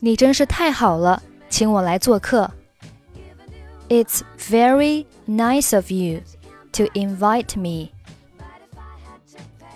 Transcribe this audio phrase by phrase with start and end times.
[0.00, 2.50] 你真是太好了，请我来做客。
[3.88, 6.22] It's very nice of you
[6.72, 7.90] to invite me.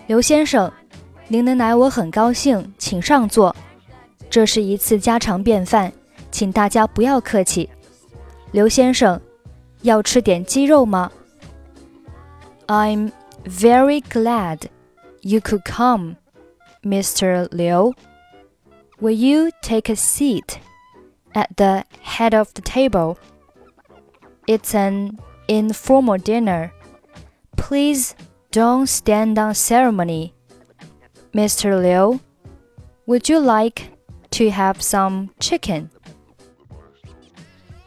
[0.07, 0.73] 刘先生，
[1.29, 3.55] 您能来我很高兴，请上座。
[4.31, 5.93] 这是一次家常便饭，
[6.31, 7.69] 请大家不要客气。
[8.53, 9.21] 刘先生，
[9.83, 11.11] 要吃点鸡肉吗？
[12.67, 13.13] I'm
[13.45, 14.61] very glad
[15.23, 16.17] you could come,
[16.83, 17.49] Mr.
[17.49, 17.95] Liu.
[19.01, 20.59] Will you take a seat
[21.33, 23.17] at the head of the table?
[24.49, 26.71] It's an informal dinner.
[27.57, 28.15] Please
[28.51, 30.35] don't stand on ceremony.
[31.33, 31.81] Mr.
[31.81, 32.21] Liu,
[33.07, 33.91] would you like
[34.31, 35.89] to have some chicken?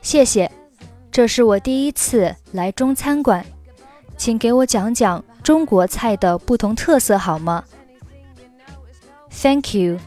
[0.01, 0.49] 谢谢，
[1.11, 3.45] 这是我第一次来中餐馆，
[4.17, 7.63] 请给我讲讲中国菜的不同特色好吗？
[9.29, 9.99] Thank you.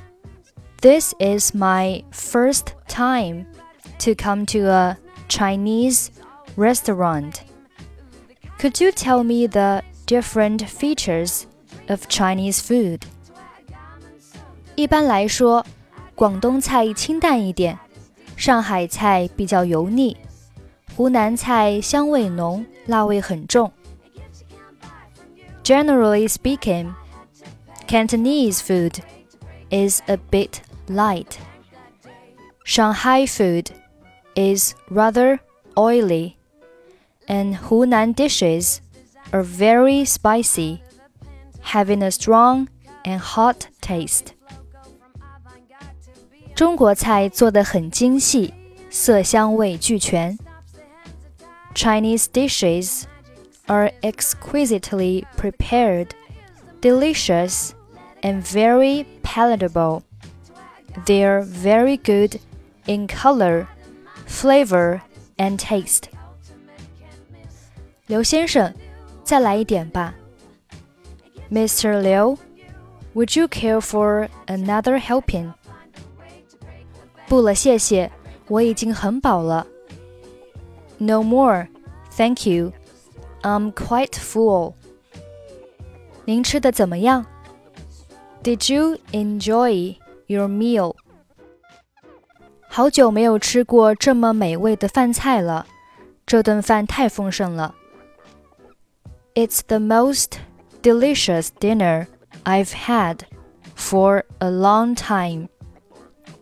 [0.80, 3.46] This is my first time
[3.98, 4.96] to come to a
[5.28, 6.08] Chinese
[6.56, 7.42] restaurant.
[8.58, 11.44] Could you tell me the different features
[11.88, 13.02] of Chinese food?
[14.76, 15.64] 一般来说，
[16.14, 17.78] 广东菜清淡一点，
[18.36, 20.16] 上海菜比较油腻，
[20.96, 23.72] 湖南菜香味浓，辣味很重。
[25.62, 26.94] Generally speaking,
[27.86, 29.00] Cantonese food
[29.70, 31.38] is a bit light.
[32.64, 33.66] Shanghai food
[34.34, 35.40] is rather
[35.76, 36.34] oily
[37.28, 38.80] and Hunan dishes
[39.32, 40.82] are very spicy,
[41.60, 42.68] having a strong
[43.04, 44.34] and hot taste.
[46.54, 48.52] 中国菜做得很精细，
[48.90, 50.38] 色香味俱全。
[51.74, 53.04] Chinese dishes
[53.66, 56.08] are exquisitely prepared,
[56.82, 57.70] delicious,
[58.22, 60.02] and very palatable.
[61.06, 62.40] They are very good
[62.86, 63.68] in color,
[64.26, 65.02] flavor,
[65.38, 66.10] and taste.
[68.07, 68.71] 刘先生，
[69.23, 70.13] 再来一点吧。
[71.51, 72.01] Mr.
[72.01, 72.37] Liu,
[73.15, 75.53] would you care for another helping?
[77.27, 78.11] 不了，谢谢，
[78.47, 79.65] 我已经很饱了。
[80.99, 81.67] No more,
[82.15, 82.71] thank you.
[83.41, 84.73] I'm quite full.
[86.25, 87.25] 您吃的怎么样
[88.43, 90.95] ？Did you enjoy your meal?
[92.67, 95.65] 好久没有吃过这么美味的饭菜了，
[96.25, 97.73] 这顿饭太丰盛了。
[99.34, 100.40] it's the most
[100.82, 102.08] delicious dinner
[102.44, 103.26] I've had
[103.74, 105.48] for a long time.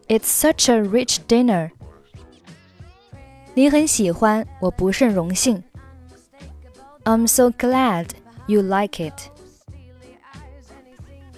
[0.08, 1.70] It's such a rich dinner.
[3.54, 5.62] 你很喜欢，我不甚荣幸。
[7.04, 8.06] I'm so glad
[8.46, 9.30] you like it.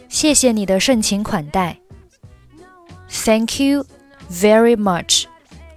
[0.09, 1.79] 谢谢你的盛情款待。
[3.09, 3.85] Thank you
[4.31, 5.27] very much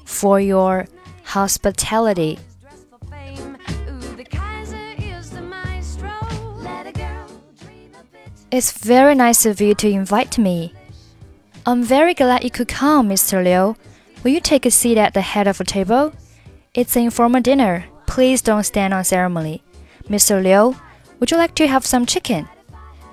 [0.05, 0.85] for your
[1.25, 2.37] hospitality.
[8.50, 10.72] It's very nice of you to invite me.
[11.66, 13.44] I'm very glad you could come, Mr.
[13.44, 13.76] Liu.
[14.24, 16.14] Will you take a seat at the head of the table?
[16.72, 17.84] It's an informal dinner.
[18.06, 19.62] Please don't stand on ceremony.
[20.08, 20.42] Mr.
[20.42, 20.74] Liu,
[21.20, 22.48] would you like to have some chicken?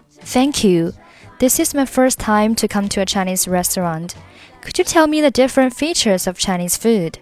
[0.10, 0.94] Thank you.
[1.40, 4.16] This is my first time to come to a Chinese restaurant.
[4.62, 7.20] Could you tell me the different features of Chinese food?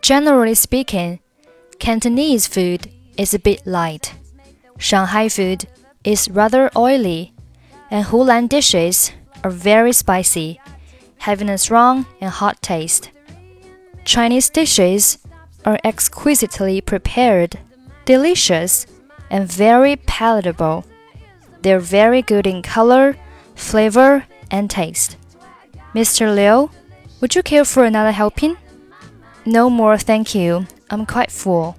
[0.00, 1.20] Generally speaking,
[1.78, 4.14] Cantonese food is a bit light.
[4.78, 5.68] Shanghai food
[6.04, 7.33] is rather oily,
[7.90, 10.60] and Hunan dishes are very spicy,
[11.18, 13.10] having a strong and hot taste.
[14.04, 15.18] Chinese dishes
[15.64, 17.58] are exquisitely prepared,
[18.04, 18.86] delicious,
[19.30, 20.84] and very palatable.
[21.62, 23.16] They're very good in color,
[23.54, 25.16] flavor, and taste.
[25.94, 26.34] Mr.
[26.34, 26.70] Liu,
[27.20, 28.56] would you care for another helping?
[29.46, 30.66] No more, thank you.
[30.90, 31.76] I'm quite full.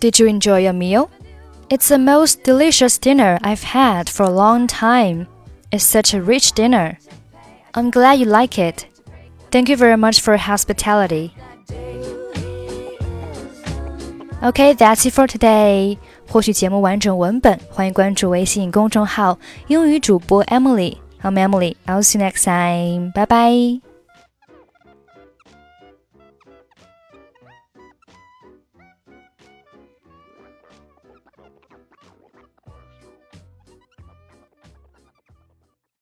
[0.00, 1.10] Did you enjoy your meal?
[1.70, 5.26] It's the most delicious dinner I've had for a long time.
[5.73, 6.97] It's such a rich dinner.
[7.73, 8.85] I'm glad you like it.
[9.51, 11.33] Thank you very much for your hospitality.
[14.41, 15.97] Okay, that's it for today.
[16.27, 21.75] 获取节目完整文本，欢迎关注微信公众号“英语主播 Emily”。I'm Emily.
[21.85, 23.11] I'll see you next time.
[23.11, 23.81] Bye bye.